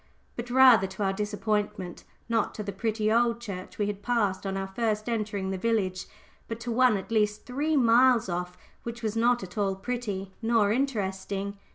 But, 0.35 0.49
rather 0.49 0.87
to 0.87 1.03
our 1.03 1.13
disappointment, 1.13 2.05
not 2.27 2.55
to 2.55 2.63
the 2.63 2.71
pretty 2.71 3.11
old 3.11 3.39
church 3.39 3.77
we 3.77 3.85
had 3.85 4.01
passed 4.01 4.47
on 4.47 4.69
first 4.73 5.07
entering 5.07 5.51
the 5.51 5.59
village, 5.59 6.07
but 6.47 6.59
to 6.61 6.71
one 6.71 6.97
at 6.97 7.11
least 7.11 7.45
three 7.45 7.77
miles 7.77 8.27
off, 8.27 8.57
which 8.81 9.03
was 9.03 9.15
not 9.15 9.43
at 9.43 9.59
all 9.59 9.75
pretty 9.75 10.31
nor 10.41 10.71
interesting. 10.71 11.59